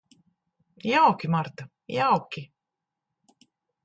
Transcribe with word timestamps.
Jauki, 0.91 1.27
Marta, 1.29 1.67
jauki. 1.97 2.43